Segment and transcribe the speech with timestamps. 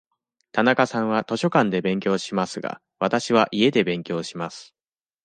[0.51, 4.73] 田中さんは図書館で勉強しますが、わたしは家で勉強します。